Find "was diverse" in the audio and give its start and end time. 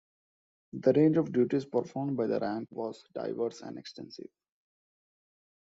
2.71-3.61